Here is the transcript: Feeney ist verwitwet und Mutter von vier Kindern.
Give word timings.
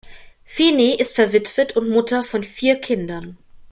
Feeney 0.45 0.95
ist 0.95 1.13
verwitwet 1.13 1.77
und 1.77 1.89
Mutter 1.91 2.23
von 2.23 2.41
vier 2.41 2.77
Kindern. 2.81 3.37